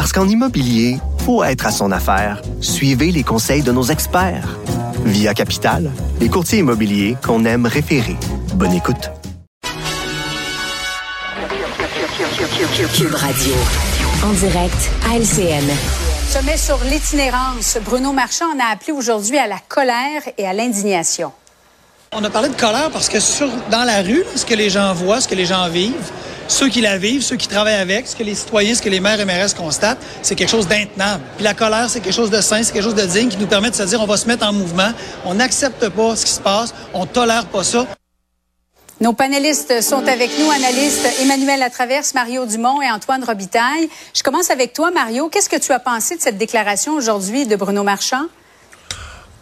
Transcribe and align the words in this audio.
Parce 0.00 0.14
qu'en 0.14 0.26
immobilier, 0.26 0.96
faut 1.26 1.44
être 1.44 1.66
à 1.66 1.70
son 1.70 1.92
affaire. 1.92 2.40
Suivez 2.62 3.12
les 3.12 3.22
conseils 3.22 3.60
de 3.60 3.70
nos 3.70 3.82
experts. 3.82 4.56
Via 5.04 5.34
Capital, 5.34 5.90
les 6.20 6.30
courtiers 6.30 6.60
immobiliers 6.60 7.18
qu'on 7.22 7.44
aime 7.44 7.66
référer. 7.66 8.16
Bonne 8.54 8.72
écoute. 8.72 9.10
Cube 12.94 13.14
Radio. 13.14 13.52
En 14.24 14.32
direct 14.32 14.90
à 15.06 15.18
LCN. 15.18 15.68
Sommet 16.30 16.56
sur 16.56 16.78
l'itinérance. 16.84 17.76
Bruno 17.84 18.12
Marchand 18.12 18.46
en 18.56 18.58
a 18.58 18.72
appelé 18.72 18.92
aujourd'hui 18.92 19.36
à 19.36 19.48
la 19.48 19.58
colère 19.68 20.22
et 20.38 20.46
à 20.46 20.54
l'indignation. 20.54 21.30
On 22.12 22.24
a 22.24 22.30
parlé 22.30 22.48
de 22.48 22.56
colère 22.56 22.90
parce 22.90 23.10
que 23.10 23.20
sur, 23.20 23.50
dans 23.70 23.84
la 23.84 24.00
rue, 24.00 24.24
ce 24.34 24.46
que 24.46 24.54
les 24.54 24.70
gens 24.70 24.94
voient, 24.94 25.20
ce 25.20 25.28
que 25.28 25.34
les 25.34 25.44
gens 25.44 25.68
vivent, 25.68 26.10
ceux 26.50 26.68
qui 26.68 26.80
la 26.80 26.98
vivent, 26.98 27.22
ceux 27.22 27.36
qui 27.36 27.48
travaillent 27.48 27.74
avec, 27.74 28.08
ce 28.08 28.16
que 28.16 28.24
les 28.24 28.34
citoyens, 28.34 28.74
ce 28.74 28.82
que 28.82 28.88
les 28.88 29.00
maires 29.00 29.20
et 29.20 29.24
maires 29.24 29.54
constatent, 29.54 29.98
c'est 30.22 30.34
quelque 30.34 30.50
chose 30.50 30.66
d'intenable. 30.66 31.22
Puis 31.36 31.44
la 31.44 31.54
colère, 31.54 31.88
c'est 31.88 32.00
quelque 32.00 32.14
chose 32.14 32.30
de 32.30 32.40
sain, 32.40 32.62
c'est 32.62 32.72
quelque 32.72 32.84
chose 32.84 32.94
de 32.94 33.06
digne 33.06 33.28
qui 33.28 33.38
nous 33.38 33.46
permet 33.46 33.70
de 33.70 33.76
se 33.76 33.84
dire 33.84 34.00
on 34.00 34.06
va 34.06 34.16
se 34.16 34.26
mettre 34.26 34.46
en 34.46 34.52
mouvement, 34.52 34.90
on 35.24 35.34
n'accepte 35.34 35.88
pas 35.88 36.16
ce 36.16 36.26
qui 36.26 36.32
se 36.32 36.40
passe, 36.40 36.74
on 36.92 37.06
tolère 37.06 37.46
pas 37.46 37.62
ça. 37.62 37.86
Nos 39.00 39.14
panélistes 39.14 39.80
sont 39.80 40.06
avec 40.06 40.30
nous, 40.38 40.50
analystes 40.50 41.08
Emmanuel 41.22 41.60
Latraverse, 41.60 42.12
Mario 42.12 42.44
Dumont 42.44 42.82
et 42.82 42.90
Antoine 42.90 43.24
Robitaille. 43.24 43.88
Je 44.14 44.22
commence 44.22 44.50
avec 44.50 44.74
toi, 44.74 44.90
Mario. 44.90 45.28
Qu'est-ce 45.28 45.48
que 45.48 45.56
tu 45.56 45.72
as 45.72 45.78
pensé 45.78 46.16
de 46.16 46.20
cette 46.20 46.36
déclaration 46.36 46.92
aujourd'hui 46.94 47.46
de 47.46 47.56
Bruno 47.56 47.82
Marchand? 47.82 48.26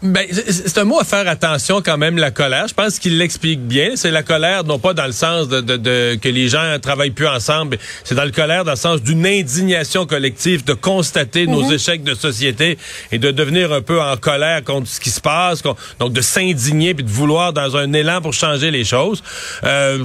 Ben, 0.00 0.24
c'est 0.30 0.78
un 0.78 0.84
mot 0.84 1.00
à 1.00 1.04
faire 1.04 1.26
attention 1.26 1.82
quand 1.82 1.98
même, 1.98 2.18
la 2.18 2.30
colère. 2.30 2.68
Je 2.68 2.74
pense 2.74 3.00
qu'il 3.00 3.18
l'explique 3.18 3.60
bien. 3.60 3.96
C'est 3.96 4.12
la 4.12 4.22
colère, 4.22 4.62
non 4.62 4.78
pas 4.78 4.94
dans 4.94 5.06
le 5.06 5.12
sens 5.12 5.48
de, 5.48 5.60
de, 5.60 5.76
de 5.76 6.18
que 6.22 6.28
les 6.28 6.48
gens 6.48 6.78
travaillent 6.80 7.10
plus 7.10 7.26
ensemble. 7.26 7.78
C'est 8.04 8.14
dans 8.14 8.24
le 8.24 8.30
colère, 8.30 8.64
dans 8.64 8.72
le 8.72 8.76
sens 8.76 9.02
d'une 9.02 9.26
indignation 9.26 10.06
collective, 10.06 10.64
de 10.64 10.74
constater 10.74 11.48
nos 11.48 11.64
mhm. 11.64 11.72
échecs 11.72 12.04
de 12.04 12.14
société 12.14 12.78
et 13.10 13.18
de 13.18 13.32
devenir 13.32 13.72
un 13.72 13.82
peu 13.82 14.00
en 14.00 14.16
colère 14.16 14.62
contre 14.62 14.86
ce 14.86 15.00
qui 15.00 15.10
se 15.10 15.20
passe. 15.20 15.62
Donc, 15.98 16.12
de 16.12 16.20
s'indigner 16.20 16.94
puis 16.94 17.02
de 17.02 17.10
vouloir 17.10 17.52
dans 17.52 17.76
un 17.76 17.92
élan 17.92 18.20
pour 18.20 18.34
changer 18.34 18.70
les 18.70 18.84
choses. 18.84 19.20
Euh, 19.64 20.04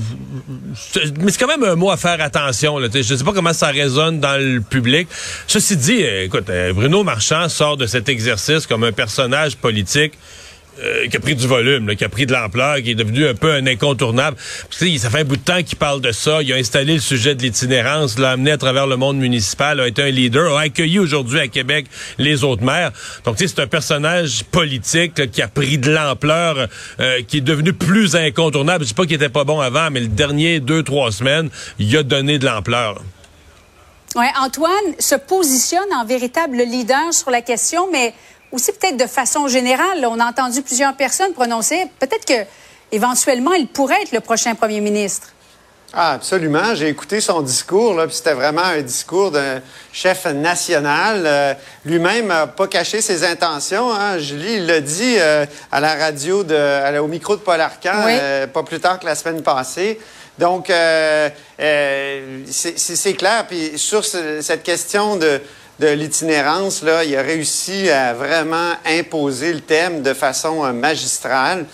mais 1.21 1.31
c'est 1.31 1.39
quand 1.39 1.47
même 1.47 1.63
un 1.63 1.75
mot 1.75 1.91
à 1.91 1.97
faire 1.97 2.19
attention. 2.19 2.79
Là. 2.79 2.87
Je 2.91 3.01
sais 3.03 3.23
pas 3.23 3.33
comment 3.33 3.53
ça 3.53 3.67
résonne 3.67 4.19
dans 4.19 4.41
le 4.41 4.59
public. 4.59 5.07
Ceci 5.45 5.77
dit, 5.77 6.01
écoute, 6.01 6.49
euh, 6.49 6.73
Bruno 6.73 7.03
Marchand 7.03 7.47
sort 7.47 7.77
de 7.77 7.85
cet 7.85 8.09
exercice 8.09 8.65
comme 8.65 8.83
un 8.83 8.91
personnage 8.91 9.55
politique 9.55 9.82
euh, 10.81 11.07
qui 11.07 11.17
a 11.17 11.19
pris 11.19 11.35
du 11.35 11.45
volume, 11.45 11.95
qui 11.95 12.03
a 12.03 12.09
pris 12.09 12.25
de 12.25 12.33
l'ampleur, 12.33 12.77
qui 12.77 12.91
est 12.91 12.95
devenu 12.95 13.27
un 13.27 13.35
peu 13.35 13.51
un 13.53 13.67
incontournable. 13.67 14.37
ça 14.71 15.09
fait 15.11 15.19
un 15.19 15.23
bout 15.23 15.35
de 15.35 15.41
temps 15.41 15.61
qu'il 15.61 15.77
parle 15.77 16.01
de 16.01 16.11
ça. 16.11 16.41
Il 16.41 16.51
a 16.51 16.55
installé 16.55 16.95
le 16.95 16.99
sujet 16.99 17.35
de 17.35 17.43
l'itinérance, 17.43 18.17
l'a 18.17 18.31
amené 18.31 18.49
à 18.49 18.57
travers 18.57 18.87
le 18.87 18.97
monde 18.97 19.17
municipal, 19.17 19.79
a 19.79 19.87
été 19.87 20.01
un 20.01 20.09
leader, 20.09 20.57
a 20.57 20.61
accueilli 20.61 20.97
aujourd'hui 20.97 21.39
à 21.39 21.47
Québec 21.47 21.85
les 22.17 22.43
autres 22.43 22.63
maires. 22.63 22.91
Donc, 23.23 23.35
c'est 23.37 23.59
un 23.59 23.67
personnage 23.67 24.45
politique 24.45 25.29
qui 25.29 25.43
a 25.43 25.47
pris 25.47 25.77
de 25.77 25.91
l'ampleur, 25.91 26.67
euh, 26.99 27.21
qui 27.27 27.37
est 27.37 27.41
devenu 27.41 27.73
plus 27.73 28.15
incontournable. 28.15 28.83
Je 28.83 28.89
sais 28.89 28.95
pas 28.95 29.05
qu'il 29.05 29.13
était 29.13 29.29
pas 29.29 29.43
bon 29.43 29.59
avant, 29.59 29.91
mais 29.91 29.99
le 29.99 30.07
dernier 30.07 30.59
deux, 30.59 30.81
trois 30.81 31.11
semaines, 31.11 31.51
il 31.77 31.95
a 31.95 32.01
donné 32.01 32.39
de 32.39 32.45
l'ampleur. 32.45 32.99
Ouais, 34.15 34.29
Antoine 34.39 34.71
se 34.99 35.15
positionne 35.15 35.91
en 35.95 36.05
véritable 36.05 36.57
leader 36.57 37.11
sur 37.11 37.31
la 37.31 37.41
question, 37.41 37.91
mais 37.91 38.13
aussi 38.53 38.71
peut-être 38.71 38.97
de 38.97 39.07
façon 39.07 39.47
générale, 39.49 40.05
on 40.05 40.19
a 40.19 40.25
entendu 40.25 40.61
plusieurs 40.61 40.95
personnes 40.95 41.33
prononcer, 41.33 41.87
peut-être 41.99 42.25
que 42.25 42.47
éventuellement, 42.93 43.53
il 43.53 43.67
pourrait 43.67 44.01
être 44.03 44.11
le 44.13 44.21
prochain 44.21 44.55
premier 44.55 44.79
ministre. 44.79 45.33
Ah, 45.95 46.13
absolument. 46.13 46.73
J'ai 46.73 46.87
écouté 46.87 47.21
son 47.21 47.41
discours, 47.43 47.93
là, 47.93 48.07
puis 48.07 48.15
c'était 48.15 48.33
vraiment 48.33 48.63
un 48.63 48.81
discours 48.81 49.29
d'un 49.29 49.61
chef 49.91 50.25
national. 50.25 51.23
Euh, 51.25 51.53
lui-même 51.85 52.27
n'a 52.27 52.47
pas 52.47 52.67
caché 52.67 52.99
ses 52.99 53.23
intentions. 53.23 53.93
Hein. 53.93 54.17
Julie, 54.17 54.55
il 54.55 54.65
l'a 54.65 54.81
dit 54.81 55.17
euh, 55.19 55.45
à 55.71 55.79
la 55.79 55.93
radio, 55.93 56.43
de, 56.43 56.97
au 56.97 57.05
micro 57.05 57.35
de 57.35 57.41
Paul 57.41 57.61
Arcan, 57.61 58.05
euh, 58.07 58.47
pas 58.47 58.63
plus 58.63 58.79
tard 58.79 58.97
que 58.99 59.05
la 59.05 59.13
semaine 59.13 59.43
passée. 59.43 59.99
Donc, 60.39 60.71
c'est 61.59 63.13
clair. 63.15 63.45
Puis 63.47 63.77
sur 63.77 64.03
cette 64.03 64.63
question 64.63 65.15
de 65.15 65.39
de 65.83 65.89
l'itinérance, 65.89 66.81
là, 66.81 67.03
il 67.03 67.13
a 67.17 67.21
réussi 67.21 67.89
à 67.89 68.13
vraiment 68.13 68.71
imposer 68.85 69.51
le 69.51 69.59
thème 69.59 70.01
de 70.01 70.13
façon 70.13 70.63
euh, 70.63 70.71
magistrale. 70.71 71.65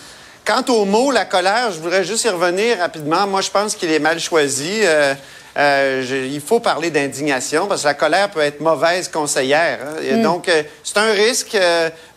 Quant 0.44 0.64
au 0.68 0.84
mot 0.84 1.12
la 1.12 1.24
colère, 1.24 1.70
je 1.70 1.78
voudrais 1.78 2.02
juste 2.02 2.24
y 2.24 2.28
revenir 2.28 2.78
rapidement. 2.78 3.24
Moi, 3.28 3.40
je 3.40 3.50
pense 3.50 3.76
qu'il 3.76 3.92
est 3.92 4.00
mal 4.00 4.18
choisi. 4.18 4.80
Euh, 4.82 5.14
euh, 5.56 6.28
il 6.28 6.40
faut 6.40 6.58
parler 6.58 6.90
d'indignation 6.90 7.68
parce 7.68 7.82
que 7.82 7.86
la 7.86 7.94
colère 7.94 8.30
peut 8.30 8.40
être 8.40 8.60
mauvaise 8.60 9.06
conseillère. 9.08 9.78
Hein. 9.80 10.16
Mm. 10.16 10.22
Donc, 10.22 10.50
c'est 10.82 10.98
un 10.98 11.12
risque, 11.12 11.56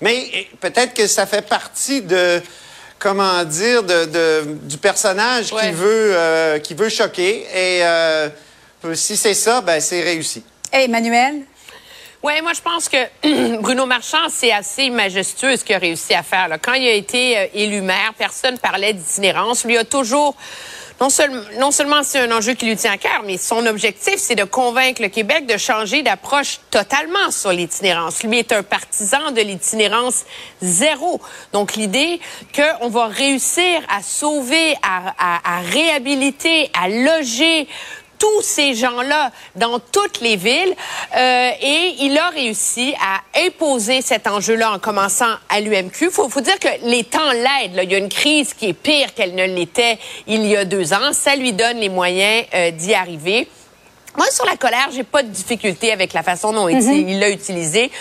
mais 0.01 0.47
peut-être 0.61 0.95
que 0.95 1.05
ça 1.05 1.27
fait 1.27 1.47
partie 1.47 2.01
de, 2.01 2.41
comment 2.97 3.43
dire, 3.43 3.83
de, 3.83 4.45
du 4.63 4.77
personnage 4.77 5.51
qui, 5.51 5.71
veut, 5.71 6.59
qui 6.63 6.73
veut 6.73 6.89
choquer. 6.89 7.45
Et 7.55 7.83
si 8.95 9.15
c'est 9.15 9.35
ça, 9.35 9.61
ben, 9.61 9.79
c'est 9.79 10.01
réussi. 10.01 10.43
Hey, 10.71 10.85
Emmanuel? 10.85 11.43
Oui, 12.23 12.41
moi, 12.41 12.53
je 12.53 12.61
pense 12.61 12.87
que 12.87 13.57
Bruno 13.61 13.85
Marchand, 13.85 14.29
c'est 14.29 14.53
assez 14.53 14.89
majestueux 14.89 15.57
ce 15.57 15.65
qu'il 15.65 15.75
a 15.75 15.79
réussi 15.79 16.13
à 16.13 16.23
faire. 16.23 16.47
Quand 16.61 16.71
il 16.71 16.87
a 16.87 16.93
été 16.93 17.37
euh, 17.37 17.47
élu 17.53 17.81
maire, 17.81 18.13
personne 18.17 18.57
parlait 18.57 18.93
d'itinérance. 18.93 19.65
Lui 19.65 19.77
a 19.77 19.83
toujours 19.83 20.33
non, 21.01 21.09
non, 21.59 21.71
seulement 21.71 22.01
c'est 22.03 22.19
un 22.19 22.31
enjeu 22.31 22.53
qui 22.53 22.65
lui 22.65 22.77
tient 22.77 22.93
à 22.93 22.97
cœur, 22.97 23.23
mais 23.25 23.37
son 23.37 23.65
objectif, 23.65 24.15
c'est 24.17 24.35
de 24.35 24.45
convaincre 24.45 25.01
le 25.01 25.09
Québec 25.09 25.47
de 25.47 25.57
changer 25.57 26.01
d'approche 26.01 26.59
totalement 26.69 27.29
sur 27.29 27.51
l'itinérance. 27.51 28.23
Lui 28.23 28.39
est 28.39 28.53
un 28.53 28.63
partisan 28.63 29.31
de 29.31 29.41
l'itinérance 29.41 30.23
zéro. 30.61 31.19
Donc 31.51 31.75
l'idée 31.75 32.21
qu'on 32.55 32.87
va 32.87 33.07
réussir 33.07 33.81
à 33.89 34.01
sauver, 34.01 34.75
à, 34.81 35.57
à 35.57 35.59
réhabiliter, 35.61 36.71
à 36.79 36.87
loger 36.87 37.67
tous 38.23 38.41
ces 38.41 38.73
gens-là 38.73 39.31
dans 39.55 39.79
toutes 39.79 40.21
les 40.21 40.37
villes 40.37 40.73
euh, 41.13 41.51
et 41.61 41.95
il 41.99 42.17
a 42.17 42.29
réussi 42.29 42.95
à 43.01 43.19
imposer 43.45 44.01
cet 44.01 44.27
enjeu-là 44.27 44.71
en 44.71 44.79
commençant 44.79 45.33
à 45.49 45.59
l'UMQ. 45.59 46.09
Faut, 46.09 46.29
faut 46.29 46.39
dire 46.39 46.57
que 46.57 46.69
les 46.83 47.03
temps 47.03 47.33
l'aident. 47.33 47.81
Il 47.83 47.91
y 47.91 47.95
a 47.95 47.97
une 47.97 48.07
crise 48.07 48.53
qui 48.53 48.69
est 48.69 48.73
pire 48.73 49.13
qu'elle 49.13 49.35
ne 49.35 49.45
l'était 49.45 49.99
il 50.25 50.45
y 50.45 50.55
a 50.55 50.63
deux 50.63 50.93
ans. 50.93 51.11
Ça 51.11 51.35
lui 51.35 51.51
donne 51.51 51.79
les 51.79 51.89
moyens 51.89 52.45
euh, 52.53 52.71
d'y 52.71 52.93
arriver. 52.93 53.45
Moi, 54.15 54.27
sur 54.29 54.45
la 54.45 54.55
colère, 54.57 54.89
j'ai 54.93 55.03
pas 55.03 55.23
de 55.23 55.29
difficulté 55.29 55.91
avec 55.91 56.13
la 56.13 56.21
façon 56.21 56.53
dont 56.53 56.67
mhm. 56.67 57.09
il 57.09 57.19
l'a 57.19 57.29
utilisé. 57.29 57.91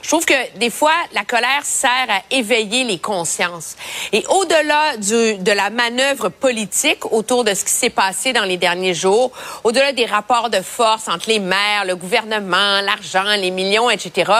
Je 0.00 0.08
trouve 0.08 0.24
que 0.24 0.58
des 0.58 0.70
fois, 0.70 0.94
la 1.12 1.24
colère 1.24 1.62
sert 1.64 2.06
à 2.08 2.22
éveiller 2.30 2.84
les 2.84 2.98
consciences. 2.98 3.76
Et 4.12 4.24
au-delà 4.28 4.96
de 4.96 5.52
la 5.52 5.68
manœuvre 5.68 6.30
politique 6.30 7.12
autour 7.12 7.44
de 7.44 7.52
ce 7.52 7.64
qui 7.64 7.72
s'est 7.72 7.90
passé 7.90 8.32
dans 8.32 8.44
les 8.44 8.56
derniers 8.56 8.94
jours, 8.94 9.30
au-delà 9.64 9.92
des 9.92 10.06
rapports 10.06 10.48
de 10.48 10.60
force 10.62 11.08
entre 11.08 11.28
les 11.28 11.40
maires, 11.40 11.84
le 11.84 11.96
gouvernement, 11.96 12.80
l'argent, 12.80 13.36
les 13.36 13.50
millions, 13.50 13.90
etc., 13.90 14.32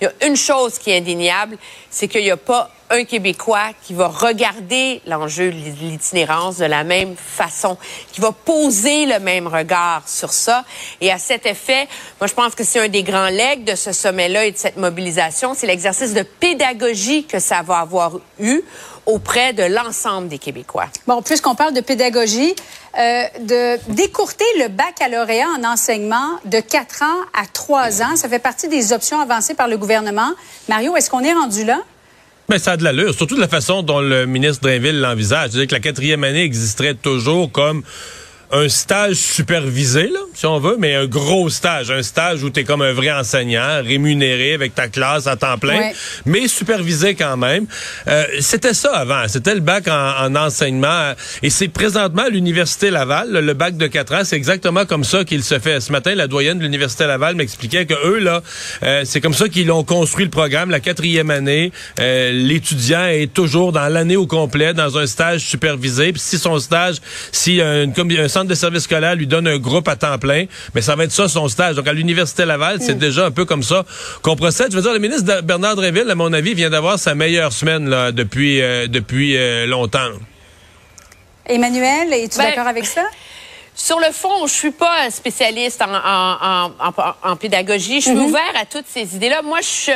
il 0.00 0.04
y 0.04 0.06
a 0.06 0.26
une 0.26 0.36
chose 0.36 0.78
qui 0.78 0.90
est 0.90 0.98
indéniable, 0.98 1.56
c'est 1.90 2.08
qu'il 2.08 2.22
n'y 2.22 2.30
a 2.30 2.36
pas 2.36 2.70
un 2.92 3.04
Québécois 3.04 3.70
qui 3.82 3.94
va 3.94 4.08
regarder 4.08 5.00
l'enjeu 5.06 5.50
de 5.50 5.56
l'itinérance 5.56 6.58
de 6.58 6.66
la 6.66 6.84
même 6.84 7.16
façon, 7.16 7.78
qui 8.12 8.20
va 8.20 8.32
poser 8.32 9.06
le 9.06 9.18
même 9.18 9.46
regard 9.46 10.02
sur 10.06 10.32
ça. 10.32 10.64
Et 11.00 11.10
à 11.10 11.18
cet 11.18 11.46
effet, 11.46 11.88
moi, 12.20 12.26
je 12.26 12.34
pense 12.34 12.54
que 12.54 12.64
c'est 12.64 12.80
un 12.80 12.88
des 12.88 13.02
grands 13.02 13.28
legs 13.28 13.64
de 13.64 13.74
ce 13.74 13.92
sommet-là 13.92 14.46
et 14.46 14.52
de 14.52 14.56
cette 14.56 14.76
mobilisation, 14.76 15.54
c'est 15.54 15.66
l'exercice 15.66 16.14
de 16.14 16.22
pédagogie 16.22 17.24
que 17.24 17.38
ça 17.38 17.62
va 17.62 17.78
avoir 17.78 18.12
eu 18.40 18.62
auprès 19.06 19.52
de 19.52 19.64
l'ensemble 19.64 20.28
des 20.28 20.38
Québécois. 20.38 20.86
Bon, 21.06 21.22
puisqu'on 21.22 21.54
parle 21.54 21.74
de 21.74 21.80
pédagogie, 21.80 22.54
euh, 22.98 23.24
de 23.40 23.92
décourter 23.92 24.44
le 24.58 24.68
baccalauréat 24.68 25.48
en 25.58 25.64
enseignement 25.64 26.38
de 26.44 26.60
4 26.60 27.02
ans 27.02 27.20
à 27.34 27.46
3 27.52 28.02
ans, 28.02 28.16
ça 28.16 28.28
fait 28.28 28.38
partie 28.38 28.68
des 28.68 28.92
options 28.92 29.20
avancées 29.20 29.54
par 29.54 29.68
le 29.68 29.76
gouvernement. 29.76 30.30
Mario, 30.68 30.96
est-ce 30.96 31.10
qu'on 31.10 31.24
est 31.24 31.32
rendu 31.32 31.64
là? 31.64 31.80
Mais 32.48 32.58
ça 32.58 32.72
a 32.72 32.76
de 32.76 32.84
l'allure, 32.84 33.14
surtout 33.14 33.36
de 33.36 33.40
la 33.40 33.48
façon 33.48 33.82
dont 33.82 34.00
le 34.00 34.26
ministre 34.26 34.62
Drainville 34.62 35.00
l'envisage. 35.00 35.50
C'est-à-dire 35.50 35.68
que 35.68 35.74
la 35.74 35.80
quatrième 35.80 36.22
année 36.24 36.42
existerait 36.42 36.94
toujours 36.94 37.50
comme 37.50 37.82
un 38.52 38.68
stage 38.68 39.16
supervisé, 39.16 40.08
là, 40.08 40.20
si 40.34 40.44
on 40.44 40.58
veut, 40.58 40.76
mais 40.78 40.94
un 40.94 41.06
gros 41.06 41.48
stage, 41.48 41.90
un 41.90 42.02
stage 42.02 42.42
où 42.42 42.50
tu 42.50 42.60
es 42.60 42.64
comme 42.64 42.82
un 42.82 42.92
vrai 42.92 43.10
enseignant, 43.10 43.82
rémunéré 43.82 44.52
avec 44.52 44.74
ta 44.74 44.88
classe 44.88 45.26
à 45.26 45.36
temps 45.36 45.56
plein, 45.56 45.90
mais 46.26 46.48
supervisé 46.48 47.14
quand 47.14 47.38
même. 47.38 47.66
Euh, 48.08 48.24
c'était 48.40 48.74
ça 48.74 48.94
avant, 48.94 49.26
c'était 49.26 49.54
le 49.54 49.60
bac 49.60 49.88
en, 49.88 50.36
enseignement, 50.36 51.12
et 51.42 51.48
c'est 51.48 51.68
présentement 51.68 52.24
à 52.24 52.28
l'Université 52.28 52.90
Laval, 52.90 53.30
le 53.30 53.54
bac 53.54 53.78
de 53.78 53.86
4 53.86 54.14
ans, 54.14 54.20
c'est 54.24 54.36
exactement 54.36 54.84
comme 54.84 55.04
ça 55.04 55.24
qu'il 55.24 55.42
se 55.42 55.58
fait. 55.58 55.80
Ce 55.80 55.90
matin, 55.90 56.14
la 56.14 56.26
doyenne 56.26 56.58
de 56.58 56.62
l'Université 56.62 57.06
Laval 57.06 57.34
m'expliquait 57.36 57.86
que 57.86 57.94
eux, 58.06 58.18
là, 58.18 58.42
euh, 58.82 59.02
c'est 59.04 59.22
comme 59.22 59.34
ça 59.34 59.48
qu'ils 59.48 59.70
ont 59.72 59.84
construit 59.84 60.26
le 60.26 60.30
programme, 60.30 60.68
la 60.68 60.80
quatrième 60.80 61.30
année, 61.30 61.72
euh, 62.00 62.32
l'étudiant 62.32 63.06
est 63.06 63.32
toujours 63.32 63.72
dans 63.72 63.88
l'année 63.88 64.16
au 64.16 64.26
complet, 64.26 64.74
dans 64.74 64.98
un 64.98 65.06
stage 65.06 65.40
supervisé, 65.40 66.12
puis 66.12 66.20
si 66.20 66.38
son 66.38 66.58
stage, 66.58 66.96
si 67.30 67.62
un, 67.62 67.86
un 67.88 68.28
centre 68.28 68.41
de 68.48 68.54
service 68.54 68.84
scolaire 68.84 69.14
lui 69.14 69.26
donne 69.26 69.46
un 69.46 69.58
groupe 69.58 69.88
à 69.88 69.96
temps 69.96 70.18
plein, 70.18 70.46
mais 70.74 70.82
ça 70.82 70.96
va 70.96 71.04
être 71.04 71.12
ça 71.12 71.28
son 71.28 71.48
stage. 71.48 71.76
Donc 71.76 71.86
à 71.88 71.92
l'université 71.92 72.44
Laval, 72.44 72.78
c'est 72.80 72.94
mm. 72.94 72.98
déjà 72.98 73.26
un 73.26 73.30
peu 73.30 73.44
comme 73.44 73.62
ça 73.62 73.84
qu'on 74.22 74.36
procède. 74.36 74.70
Je 74.70 74.76
veux 74.76 74.82
dire, 74.82 74.92
le 74.92 74.98
ministre 74.98 75.40
Bernard 75.42 75.76
Dréville, 75.76 76.10
à 76.10 76.14
mon 76.14 76.32
avis, 76.32 76.54
vient 76.54 76.70
d'avoir 76.70 76.98
sa 76.98 77.14
meilleure 77.14 77.52
semaine 77.52 77.88
là, 77.88 78.12
depuis 78.12 78.60
euh, 78.60 78.86
depuis 78.86 79.36
euh, 79.36 79.66
longtemps. 79.66 80.10
Emmanuel, 81.46 82.12
es-tu 82.12 82.38
ben, 82.38 82.44
d'accord 82.44 82.66
avec 82.66 82.86
ça? 82.86 83.02
Sur 83.74 83.98
le 83.98 84.12
fond, 84.12 84.46
je 84.46 84.52
suis 84.52 84.70
pas 84.70 85.10
spécialiste 85.10 85.80
en, 85.80 85.94
en, 85.94 86.72
en, 86.78 87.30
en 87.30 87.36
pédagogie. 87.36 88.00
Je 88.00 88.10
suis 88.10 88.14
mm-hmm. 88.14 88.20
ouvert 88.20 88.52
à 88.60 88.66
toutes 88.66 88.86
ces 88.86 89.16
idées-là. 89.16 89.40
Moi, 89.42 89.60
je 89.62 89.92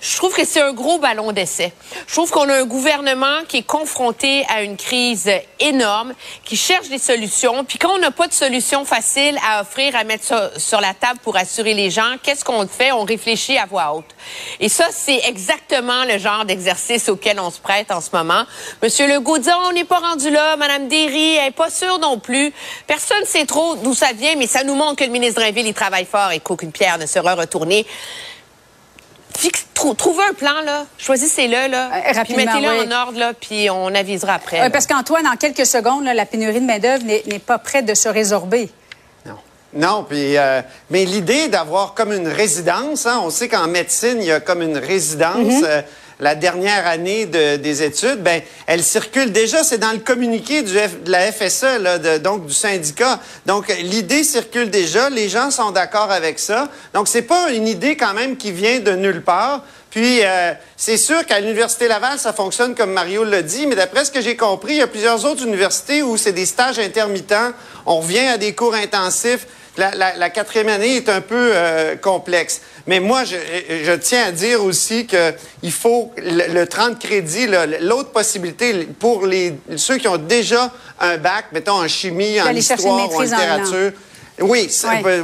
je 0.00 0.16
trouve 0.16 0.34
que 0.34 0.46
c'est 0.46 0.62
un 0.62 0.72
gros 0.72 0.98
ballon 0.98 1.30
d'essai. 1.32 1.72
Je 2.06 2.14
trouve 2.14 2.30
qu'on 2.30 2.48
a 2.48 2.54
un 2.54 2.64
gouvernement 2.64 3.44
qui 3.46 3.58
est 3.58 3.62
confronté 3.62 4.46
à 4.48 4.62
une 4.62 4.76
crise 4.76 5.30
énorme, 5.58 6.14
qui 6.44 6.56
cherche 6.56 6.88
des 6.88 6.98
solutions. 6.98 7.64
Puis 7.64 7.78
quand 7.78 7.90
on 7.90 7.98
n'a 7.98 8.10
pas 8.10 8.26
de 8.26 8.32
solution 8.32 8.86
facile 8.86 9.38
à 9.46 9.60
offrir, 9.60 9.94
à 9.94 10.04
mettre 10.04 10.52
sur, 10.58 10.80
la 10.80 10.94
table 10.94 11.20
pour 11.22 11.36
assurer 11.36 11.74
les 11.74 11.90
gens, 11.90 12.14
qu'est-ce 12.22 12.44
qu'on 12.44 12.66
fait? 12.66 12.92
On 12.92 13.04
réfléchit 13.04 13.58
à 13.58 13.66
voix 13.66 13.92
haute. 13.94 14.06
Et 14.58 14.70
ça, 14.70 14.86
c'est 14.90 15.20
exactement 15.28 16.04
le 16.04 16.16
genre 16.16 16.46
d'exercice 16.46 17.10
auquel 17.10 17.38
on 17.38 17.50
se 17.50 17.60
prête 17.60 17.90
en 17.90 18.00
ce 18.00 18.08
moment. 18.12 18.44
Monsieur 18.82 19.06
Legault 19.06 19.38
dit, 19.38 19.50
on 19.68 19.72
n'est 19.72 19.84
pas 19.84 19.98
rendu 19.98 20.30
là. 20.30 20.56
Madame 20.56 20.88
Derry, 20.88 21.34
elle 21.34 21.44
n'est 21.44 21.50
pas 21.50 21.68
sûre 21.68 21.98
non 21.98 22.18
plus. 22.18 22.52
Personne 22.86 23.20
ne 23.20 23.26
sait 23.26 23.44
trop 23.44 23.76
d'où 23.76 23.94
ça 23.94 24.12
vient, 24.14 24.34
mais 24.36 24.46
ça 24.46 24.64
nous 24.64 24.74
montre 24.74 24.96
que 24.96 25.04
le 25.04 25.10
ministre 25.10 25.40
Drainville, 25.40 25.66
il 25.66 25.74
travaille 25.74 26.06
fort 26.06 26.30
et 26.30 26.40
qu'aucune 26.40 26.72
pierre 26.72 26.96
ne 26.96 27.06
sera 27.06 27.34
retournée 27.34 27.86
trouvez 29.96 30.24
un 30.30 30.34
plan, 30.34 30.60
là. 30.64 30.86
Choisissez-le, 30.98 31.70
là. 31.70 31.90
Euh, 31.94 32.22
puis 32.24 32.36
mettez-le 32.36 32.68
en 32.68 32.90
ordre, 32.90 33.18
là, 33.18 33.32
puis 33.38 33.70
on 33.70 33.94
avisera 33.94 34.34
après. 34.34 34.70
parce 34.70 34.86
qu'Antoine, 34.86 35.26
en 35.26 35.36
quelques 35.36 35.66
secondes, 35.66 36.04
la 36.04 36.26
pénurie 36.26 36.60
de 36.60 36.66
main-d'œuvre 36.66 37.04
n'est 37.04 37.38
pas 37.38 37.58
prête 37.58 37.86
de 37.86 37.94
se 37.94 38.08
résorber. 38.08 38.70
Non. 39.26 39.36
Non, 39.72 40.06
puis 40.08 40.36
euh, 40.36 40.62
mais 40.90 41.04
l'idée 41.04 41.48
d'avoir 41.48 41.94
comme 41.94 42.12
une 42.12 42.28
résidence, 42.28 43.06
hein, 43.06 43.20
on 43.22 43.30
sait 43.30 43.48
qu'en 43.48 43.68
médecine 43.68 44.16
il 44.18 44.26
y 44.26 44.32
a 44.32 44.40
comme 44.40 44.62
une 44.62 44.78
résidence. 44.78 45.36
Mm-hmm. 45.36 45.64
Euh, 45.64 45.82
la 46.20 46.34
dernière 46.34 46.86
année 46.86 47.26
de, 47.26 47.56
des 47.56 47.82
études, 47.82 48.22
ben, 48.22 48.42
elle 48.66 48.82
circule 48.82 49.32
déjà. 49.32 49.64
C'est 49.64 49.78
dans 49.78 49.92
le 49.92 49.98
communiqué 49.98 50.62
de 50.62 51.10
la 51.10 51.32
FSE, 51.32 52.20
donc 52.22 52.46
du 52.46 52.54
syndicat. 52.54 53.18
Donc, 53.46 53.68
l'idée 53.82 54.24
circule 54.24 54.70
déjà. 54.70 55.10
Les 55.10 55.28
gens 55.28 55.50
sont 55.50 55.70
d'accord 55.70 56.10
avec 56.10 56.38
ça. 56.38 56.68
Donc, 56.94 57.08
c'est 57.08 57.22
pas 57.22 57.50
une 57.50 57.66
idée 57.66 57.96
quand 57.96 58.14
même 58.14 58.36
qui 58.36 58.52
vient 58.52 58.80
de 58.80 58.92
nulle 58.92 59.22
part. 59.22 59.64
Puis, 59.90 60.20
euh, 60.22 60.52
c'est 60.76 60.96
sûr 60.96 61.26
qu'à 61.26 61.40
l'Université 61.40 61.88
Laval, 61.88 62.18
ça 62.18 62.32
fonctionne 62.32 62.76
comme 62.76 62.92
Mario 62.92 63.24
l'a 63.24 63.42
dit, 63.42 63.66
mais 63.66 63.74
d'après 63.74 64.04
ce 64.04 64.12
que 64.12 64.20
j'ai 64.20 64.36
compris, 64.36 64.74
il 64.74 64.78
y 64.78 64.82
a 64.82 64.86
plusieurs 64.86 65.24
autres 65.24 65.44
universités 65.44 66.02
où 66.02 66.16
c'est 66.16 66.32
des 66.32 66.46
stages 66.46 66.78
intermittents. 66.78 67.50
On 67.86 67.98
revient 68.00 68.26
à 68.28 68.38
des 68.38 68.54
cours 68.54 68.74
intensifs. 68.74 69.46
La, 69.80 69.94
la, 69.94 70.16
la 70.16 70.30
quatrième 70.30 70.68
année 70.68 70.96
est 70.96 71.08
un 71.08 71.22
peu 71.22 71.52
euh, 71.54 71.96
complexe. 71.96 72.60
Mais 72.86 73.00
moi, 73.00 73.24
je, 73.24 73.36
je, 73.82 73.92
tiens 73.92 74.26
à 74.26 74.30
dire 74.30 74.62
aussi 74.62 75.06
qu'il 75.06 75.72
faut 75.72 76.12
le, 76.18 76.64
30 76.66 76.98
crédits, 76.98 77.46
l'autre 77.80 78.10
possibilité 78.10 78.86
pour 78.98 79.24
les, 79.24 79.54
ceux 79.76 79.96
qui 79.96 80.06
ont 80.06 80.18
déjà 80.18 80.70
un 81.00 81.16
bac, 81.16 81.46
mettons 81.52 81.82
en 81.82 81.88
chimie, 81.88 82.40
en 82.42 82.50
histoire 82.50 83.10
ou 83.10 83.16
en 83.16 83.22
littérature. 83.22 83.92
oui, 84.40 84.70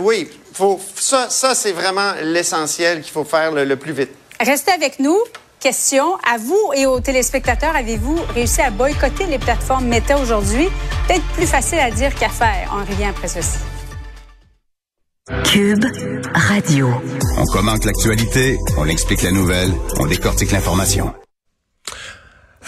oui. 0.00 0.31
Faut, 0.55 0.81
ça, 0.94 1.29
ça 1.29 1.55
c'est 1.55 1.73
vraiment 1.73 2.12
l'essentiel 2.23 3.02
qu'il 3.02 3.12
faut 3.12 3.25
faire 3.25 3.52
le 3.52 3.76
plus 3.76 3.93
vite. 3.93 4.11
Restez 4.41 4.73
avec 4.73 4.99
nous. 4.99 5.19
Question 5.61 6.17
à 6.17 6.38
vous 6.38 6.73
et 6.75 6.87
aux 6.87 7.00
téléspectateurs. 7.00 7.75
Avez-vous 7.75 8.19
réussi 8.35 8.61
à 8.61 8.70
boycotter 8.70 9.26
les 9.26 9.38
plateformes 9.38 9.87
Meta 9.87 10.19
aujourd'hui? 10.19 10.69
Peut-être 11.09 11.26
plus 11.35 11.47
facile 11.47 11.79
à 11.79 11.91
dire 11.91 12.14
qu'à 12.14 12.29
faire. 12.29 12.73
On 12.73 12.81
revient 12.81 13.06
après 13.06 13.29
ceci. 13.29 13.59
Cube 15.43 15.84
Radio. 16.34 16.88
On 17.37 17.44
commente 17.46 17.84
l'actualité, 17.84 18.58
on 18.78 18.87
explique 18.87 19.23
la 19.23 19.32
nouvelle, 19.32 19.73
on 19.99 20.06
décortique 20.06 20.52
l'information. 20.52 21.12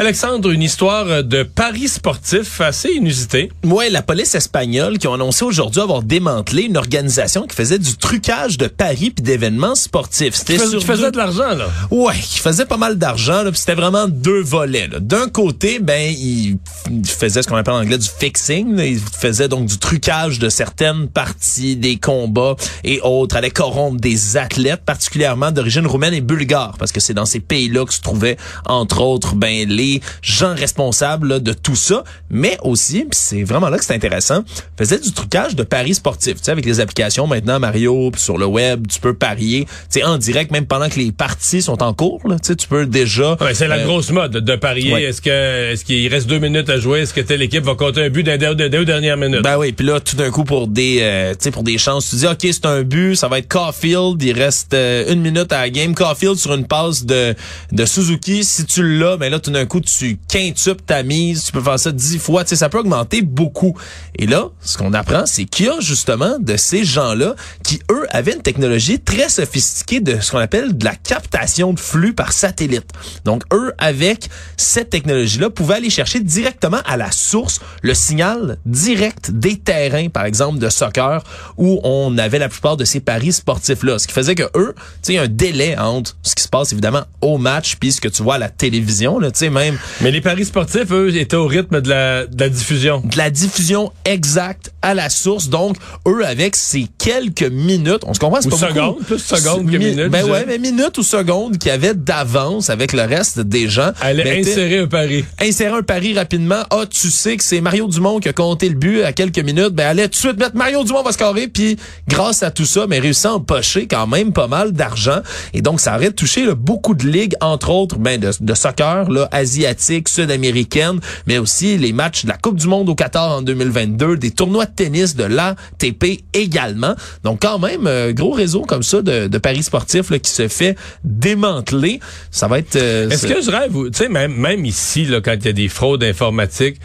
Alexandre, 0.01 0.53
une 0.53 0.63
histoire 0.63 1.25
de 1.25 1.43
paris 1.43 1.89
sportif 1.89 2.61
assez 2.61 2.91
inusité. 2.93 3.51
Ouais, 3.65 3.91
la 3.91 4.01
police 4.01 4.37
espagnole 4.37 4.97
qui 4.99 5.09
ont 5.09 5.15
annoncé 5.15 5.45
aujourd'hui 5.45 5.81
avoir 5.81 6.05
démantelé 6.05 6.63
une 6.63 6.77
organisation 6.77 7.49
qui 7.49 7.57
faisait 7.57 7.81
du 7.81 7.97
trucage 7.97 8.59
de 8.59 8.69
paris 8.69 9.11
puis 9.11 9.25
d'événements 9.25 9.75
sportifs. 9.75 10.37
C'était 10.37 10.57
qui, 10.57 10.81
faisait 10.85 11.11
de 11.11 11.17
l'argent 11.17 11.53
là. 11.53 11.67
Ouais, 11.91 12.15
qui 12.15 12.39
faisait 12.39 12.65
pas 12.65 12.77
mal 12.77 12.97
d'argent 12.97 13.43
là, 13.43 13.51
c'était 13.55 13.75
vraiment 13.75 14.07
deux 14.07 14.41
volets. 14.41 14.89
D'un 15.01 15.29
côté, 15.29 15.81
ben 15.81 16.15
il 16.17 16.59
faisait 17.05 17.43
ce 17.43 17.49
qu'on 17.49 17.57
appelle 17.57 17.75
en 17.75 17.81
anglais 17.81 17.99
du 17.99 18.09
fixing, 18.09 18.79
il 18.79 19.01
faisait 19.01 19.49
donc 19.49 19.67
du 19.67 19.79
trucage 19.79 20.39
de 20.39 20.49
certaines 20.49 21.09
parties 21.09 21.75
des 21.75 21.97
combats 21.97 22.55
et 22.85 23.01
autres, 23.01 23.35
allait 23.35 23.51
corrompre 23.51 24.01
des 24.01 24.37
athlètes 24.37 24.85
particulièrement 24.85 25.51
d'origine 25.51 25.89
roumaine 25.89 26.15
et 26.15 26.21
bulgare 26.21 26.77
parce 26.79 26.93
que 26.93 27.01
c'est 27.01 27.15
dans 27.15 27.27
ces 27.27 27.41
pays-là 27.41 27.85
que 27.85 27.93
se 27.93 28.01
trouvaient 28.01 28.37
entre 28.65 29.01
autres 29.01 29.35
ben 29.35 29.69
les 29.69 29.88
gens 30.23 30.55
responsables 30.55 31.43
de 31.43 31.53
tout 31.53 31.77
ça, 31.77 32.05
mais 32.31 32.59
aussi, 32.63 33.07
c'est 33.13 33.43
vraiment 33.43 33.69
là 33.69 33.79
que 33.79 33.85
c'est 33.85 33.95
intéressant, 33.95 34.43
faisait 34.77 34.99
du 34.99 35.13
trucage 35.13 35.57
de 35.57 35.63
paris 35.63 35.95
sportifs. 35.95 36.37
Tu 36.37 36.45
sais, 36.45 36.51
avec 36.51 36.65
les 36.65 36.81
applications 36.81 37.27
maintenant, 37.27 37.59
Mario, 37.61 38.11
sur 38.17 38.39
le 38.39 38.47
web, 38.47 38.87
tu 38.87 39.01
peux 39.01 39.15
parier, 39.15 39.65
tu 39.65 40.01
sais, 40.01 40.05
en 40.05 40.19
direct, 40.19 40.51
même 40.51 40.67
pendant 40.67 40.89
que 40.89 40.99
les 40.99 41.13
parties 41.13 41.63
sont 41.63 41.83
en 41.83 41.95
cours, 41.95 42.21
là, 42.29 42.39
tu 42.39 42.49
sais, 42.49 42.57
tu 42.57 42.69
peux 42.69 42.87
déjà... 42.87 43.37
Ouais, 43.41 43.55
c'est 43.55 43.69
la 43.69 43.77
euh, 43.77 43.85
grosse 43.85 44.11
mode 44.11 44.33
de 44.33 44.57
parier. 44.57 44.93
Est-ce 45.03 45.23
que 45.23 45.73
est-ce 45.73 45.85
qu'il 45.85 46.07
reste 46.09 46.27
deux 46.27 46.39
minutes 46.39 46.69
à 46.71 46.79
jouer? 46.79 47.01
Est-ce 47.01 47.15
que 47.15 47.21
telle 47.21 47.43
équipe 47.43 47.65
va 47.65 47.75
compter 47.75 48.05
un 48.05 48.11
but 48.11 48.23
d'un 48.23 48.55
deux 48.55 48.85
dernières 48.85 49.17
minutes? 49.17 49.43
Ben 49.43 49.59
oui, 49.59 49.73
puis 49.73 49.87
là, 49.87 50.01
tout 50.01 50.17
d'un 50.17 50.31
coup, 50.31 50.45
pour 50.45 50.67
des, 50.67 50.99
euh, 51.01 51.33
tu 51.33 51.45
sais, 51.45 51.51
pour 51.51 51.63
des 51.63 51.79
chances, 51.79 52.11
tu 52.11 52.17
dis, 52.17 52.27
OK, 52.27 52.41
c'est 52.41 52.67
un 52.67 52.83
but, 52.83 53.17
ça 53.17 53.29
va 53.29 53.39
être 53.39 53.49
Caulfield, 53.49 54.23
il 54.23 54.33
reste 54.33 54.75
euh, 54.75 55.13
une 55.13 55.21
minute 55.21 55.53
à 55.53 55.61
la 55.61 55.71
game. 55.71 55.95
Caulfield 55.95 56.37
sur 56.37 56.55
une 56.55 56.67
passe 56.67 57.05
de, 57.05 57.35
de 57.73 57.87
Suzuki, 57.87 58.45
si 58.45 58.65
tu 58.65 58.99
l'as, 58.99 59.17
ben 59.17 59.31
là, 59.31 59.39
tout 59.39 59.51
d'un 59.51 59.67
coup, 59.67 59.78
tu 59.81 60.19
quintuples 60.29 60.83
ta 60.83 61.03
mise, 61.03 61.45
tu 61.45 61.53
peux 61.53 61.63
faire 61.63 61.79
ça 61.79 61.93
dix 61.93 62.19
fois, 62.19 62.45
tu 62.45 62.51
sais, 62.51 62.57
ça 62.57 62.69
peut 62.69 62.79
augmenter 62.79 63.23
beaucoup. 63.23 63.77
Et 64.17 64.27
là, 64.27 64.49
ce 64.61 64.79
qu'on 64.79 64.93
apprend, 64.95 65.25
c'est 65.27 65.45
qu'il 65.45 65.67
y 65.67 65.69
a 65.69 65.81
justement 65.81 66.39
de 66.39 66.57
ces 66.57 66.85
gens-là 66.85 67.35
qui, 67.63 67.81
eux, 67.91 68.07
avaient 68.11 68.35
une 68.35 68.43
technologie 68.43 69.01
très 69.01 69.29
sophistiquée 69.29 70.01
de 70.01 70.21
ce 70.21 70.31
qu'on 70.31 70.39
appelle 70.39 70.77
de 70.77 70.85
la 70.85 70.95
captation 70.95 71.73
de 71.73 71.81
flux 71.81 72.15
par 72.15 72.33
satellite. 72.33 72.91
Donc, 73.25 73.43
eux, 73.53 73.73
avec 73.79 74.29
cette 74.57 74.91
technologie-là, 74.91 75.51
pouvaient 75.51 75.77
aller 75.77 75.91
chercher 75.91 76.21
directement 76.21 76.81
à 76.87 76.97
la 76.97 77.11
source 77.11 77.61
le 77.83 77.95
signal 77.95 78.59
direct 78.67 79.31
des 79.31 79.59
terrains, 79.59 80.09
par 80.09 80.25
exemple, 80.25 80.59
de 80.59 80.69
soccer, 80.69 81.23
où 81.57 81.81
on 81.85 82.17
avait 82.19 82.39
la 82.39 82.49
plupart 82.49 82.77
de 82.77 82.85
ces 82.85 83.01
paris 83.01 83.33
sportifs-là. 83.33 83.99
Ce 83.99 84.07
qui 84.07 84.13
faisait 84.13 84.35
que 84.35 84.49
eux, 84.55 84.75
tu 85.03 85.13
sais, 85.13 85.19
un 85.19 85.29
délai 85.29 85.77
entre 85.77 86.17
ce 86.23 86.35
qui 86.35 86.43
se 86.43 86.49
passe, 86.49 86.73
évidemment, 86.73 87.05
au 87.21 87.39
match, 87.39 87.77
puis 87.77 87.93
ce 87.93 88.01
que 88.01 88.09
tu 88.09 88.23
vois 88.23 88.37
à 88.37 88.39
la 88.39 88.49
télévision, 88.49 89.19
là, 89.19 89.31
tu 89.31 89.39
sais, 89.39 89.51
même 89.51 89.68
mais 90.01 90.11
les 90.11 90.21
paris 90.21 90.45
sportifs, 90.45 90.91
eux, 90.93 91.15
étaient 91.17 91.37
au 91.37 91.47
rythme 91.47 91.81
de 91.81 91.89
la, 91.89 92.27
de 92.27 92.41
la 92.41 92.49
diffusion. 92.49 93.03
De 93.05 93.17
la 93.17 93.31
diffusion 93.31 93.93
exacte 94.05 94.73
à 94.83 94.95
la 94.95 95.11
source. 95.11 95.49
Donc, 95.49 95.77
eux, 96.07 96.25
avec 96.25 96.57
ces 96.57 96.87
quelques 96.99 97.43
minutes, 97.43 98.03
on 98.07 98.15
se 98.15 98.19
comprend, 98.19 98.41
c'est 98.41 98.51
pas 98.51 98.57
secondes, 98.57 98.99
plus 99.07 99.19
secondes 99.19 99.71
que 99.71 99.77
minutes. 99.77 100.09
Ben 100.09 100.25
ouais, 100.25 100.45
mais 100.47 100.59
minutes 100.59 100.99
ou 100.99 101.03
secondes 101.03 101.59
qui 101.59 101.71
avaient 101.71 101.95
d'avance 101.95 102.71
avec 102.71 102.93
le 102.93 103.03
reste 103.03 103.41
des 103.41 103.69
gens. 103.69 103.93
Allez 104.01 104.25
ben, 104.25 104.41
insérer 104.41 104.79
un 104.79 104.87
pari. 104.87 105.25
Insérer 105.41 105.77
un 105.77 105.83
pari 105.83 106.15
rapidement. 106.15 106.63
Ah, 106.71 106.85
tu 106.89 107.11
sais 107.11 107.37
que 107.37 107.45
c'est 107.45 107.61
Mario 107.61 107.89
Dumont 107.89 108.21
qui 108.21 108.29
a 108.29 108.33
compté 108.33 108.69
le 108.69 108.75
but 108.75 109.03
à 109.03 109.13
quelques 109.13 109.39
minutes. 109.39 109.71
Ben, 109.71 109.87
allez 109.87 110.05
tout 110.05 110.11
de 110.11 110.17
suite 110.17 110.39
mettre 110.39 110.57
Mario 110.57 110.85
Dumont 110.85 111.03
va 111.03 111.13
scorer. 111.13 111.49
Puis, 111.49 111.77
grâce 112.09 112.43
à 112.43 112.51
tout 112.51 112.67
ça, 112.67 112.87
mais 112.89 112.99
réussi 112.99 113.27
à 113.27 113.35
empocher 113.35 113.87
quand 113.87 114.07
même 114.07 114.33
pas 114.33 114.47
mal 114.47 114.73
d'argent. 114.73 115.21
Et 115.55 115.63
donc, 115.63 115.81
ça 115.81 115.97
aurait 115.97 116.13
touché 116.13 116.47
beaucoup 116.55 116.95
de 116.95 117.07
ligues, 117.07 117.35
entre 117.41 117.71
autres, 117.71 117.99
ben, 117.99 118.21
de, 118.21 118.31
de 118.41 118.55
soccer, 118.55 119.11
là, 119.11 119.29
asiatiques, 119.49 120.09
sud-américaines, 120.09 121.01
mais 121.27 121.39
aussi 121.39 121.79
les 121.79 121.93
matchs 121.93 122.25
de 122.25 122.29
la 122.29 122.37
Coupe 122.37 122.57
du 122.57 122.67
Monde 122.67 122.89
au 122.89 122.95
Qatar 122.95 123.39
en 123.39 123.43
2022, 123.43 124.17
des 124.17 124.31
tournois 124.31 124.67
de 124.67 124.73
tennis 124.75 125.17
de 125.17 125.25
l'ATP 125.25 126.23
également. 126.35 126.95
Donc 127.25 127.41
quand 127.43 127.59
même, 127.59 127.87
euh, 127.87 128.13
gros 128.13 128.33
réseau 128.33 128.63
comme 128.63 128.83
ça 128.83 129.01
de, 129.03 129.27
de 129.29 129.39
paris 129.39 129.63
sportifs 129.63 130.11
là, 130.11 130.19
qui 130.19 130.31
se 130.31 130.49
fait 130.49 130.77
démanteler. 131.05 132.01
Ça 132.31 132.49
va 132.49 132.59
être... 132.59 132.77
Euh, 132.77 133.09
Est-ce 133.11 133.27
que 133.27 133.41
je 133.43 133.51
rêve, 133.51 133.73
tu 133.73 133.91
sais, 133.95 134.09
même, 134.09 134.35
même 134.35 134.65
ici, 134.65 135.05
là, 135.05 135.21
quand 135.21 135.35
il 135.35 135.45
y 135.47 135.49
a 135.49 135.53
des 135.53 135.69
fraudes 135.69 136.05
informatiques, 136.05 136.77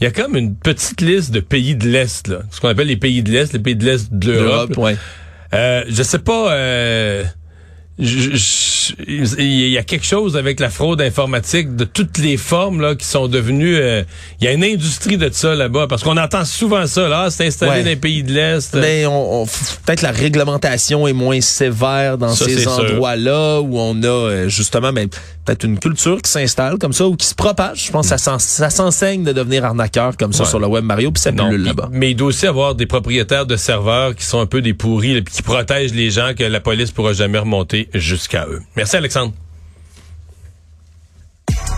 il 0.00 0.04
y 0.04 0.06
a 0.06 0.10
comme 0.10 0.36
une 0.36 0.54
petite 0.56 1.00
liste 1.00 1.30
de 1.30 1.40
pays 1.40 1.74
de 1.76 1.88
l'Est, 1.88 2.28
là. 2.28 2.40
Ce 2.50 2.60
qu'on 2.60 2.68
appelle 2.68 2.88
les 2.88 2.96
pays 2.96 3.22
de 3.22 3.30
l'Est, 3.30 3.52
les 3.52 3.58
pays 3.58 3.76
de 3.76 3.84
l'Est 3.84 4.12
de 4.12 4.32
l'Europe. 4.32 4.76
ouais. 4.78 4.96
Euh, 5.54 5.84
je 5.88 6.02
sais 6.02 6.18
pas. 6.18 6.52
Euh, 6.52 7.22
je- 7.98 8.30
je- 8.34 8.81
il 9.06 9.68
y 9.68 9.78
a 9.78 9.82
quelque 9.82 10.04
chose 10.06 10.36
avec 10.36 10.60
la 10.60 10.70
fraude 10.70 11.00
informatique 11.00 11.76
de 11.76 11.84
toutes 11.84 12.18
les 12.18 12.36
formes 12.36 12.80
là 12.80 12.94
qui 12.94 13.06
sont 13.06 13.28
devenues. 13.28 13.76
euh, 13.76 14.02
il 14.40 14.44
y 14.44 14.48
a 14.48 14.52
une 14.52 14.64
industrie 14.64 15.16
de 15.16 15.30
ça 15.32 15.54
là-bas 15.54 15.86
parce 15.88 16.02
qu'on 16.02 16.16
entend 16.16 16.44
souvent 16.44 16.86
ça 16.86 17.08
là. 17.08 17.22
Ah, 17.26 17.30
c'est 17.30 17.46
installé 17.46 17.72
Ouais. 17.72 17.82
dans 17.82 17.88
les 17.88 17.96
pays 17.96 18.22
de 18.22 18.32
l'Est. 18.32 18.74
Mais 18.74 19.06
on, 19.06 19.42
on- 19.42 19.46
peut-être 19.46 20.02
la 20.02 20.10
réglementation 20.10 21.06
est 21.08 21.12
moins 21.12 21.40
sévère 21.40 22.18
dans 22.18 22.34
Ça, 22.34 22.44
ces 22.46 22.66
endroits-là 22.66 23.60
où 23.60 23.78
on 23.78 24.02
a 24.02 24.06
euh, 24.06 24.48
justement 24.48 24.92
ben, 24.92 25.08
peut-être 25.44 25.64
une 25.64 25.78
culture 25.78 26.20
qui 26.22 26.30
s'installe 26.30 26.78
comme 26.78 26.92
ça 26.92 27.06
ou 27.06 27.16
qui 27.16 27.26
se 27.26 27.34
propage. 27.34 27.86
Je 27.86 27.92
pense 27.92 28.06
que 28.10 28.16
ça 28.16 28.18
s'en- 28.18 28.38
ça 28.38 28.70
s'enseigne 28.70 29.24
de 29.24 29.32
devenir 29.32 29.64
arnaqueur 29.64 30.16
comme 30.16 30.32
ça 30.32 30.44
Ouais. 30.44 30.48
sur 30.48 30.58
le 30.58 30.66
web 30.66 30.84
Mario 30.84 31.10
puis 31.12 31.20
ça 31.22 31.32
pullule 31.32 31.62
là-bas. 31.64 31.88
mais 31.92 32.10
il 32.10 32.14
doit 32.14 32.28
aussi 32.28 32.46
avoir 32.46 32.74
des 32.74 32.86
propriétaires 32.86 33.46
de 33.46 33.56
serveurs 33.56 34.14
qui 34.14 34.24
sont 34.24 34.40
un 34.40 34.46
peu 34.46 34.62
des 34.62 34.74
pourris, 34.74 35.14
là, 35.14 35.20
puis 35.22 35.34
qui 35.34 35.42
protègent 35.42 35.94
les 35.94 36.10
gens 36.10 36.32
que 36.36 36.44
la 36.44 36.60
police 36.60 36.90
pourra 36.90 37.12
jamais 37.12 37.38
remonter 37.38 37.88
jusqu'à 37.94 38.46
eux. 38.48 38.60
Merci 38.82 38.96
Alexandre. 38.96 39.32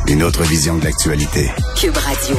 Une 0.09 0.23
autre 0.23 0.43
vision 0.45 0.79
de 0.79 0.85
l'actualité. 0.85 1.51
Cube 1.79 1.95
Radio. 1.99 2.39